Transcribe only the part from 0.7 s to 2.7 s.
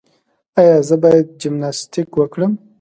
زه باید جمناسټیک وکړم؟